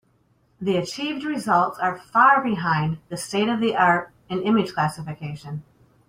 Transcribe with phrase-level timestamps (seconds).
[0.59, 5.61] The achieved results are far behind the state-of-the-art in image classification.